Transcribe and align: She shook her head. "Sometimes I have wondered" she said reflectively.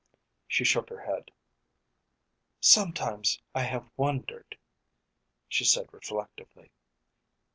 She 0.47 0.63
shook 0.63 0.89
her 0.89 1.01
head. 1.01 1.29
"Sometimes 2.59 3.39
I 3.53 3.61
have 3.61 3.91
wondered" 3.95 4.57
she 5.47 5.63
said 5.63 5.93
reflectively. 5.93 6.71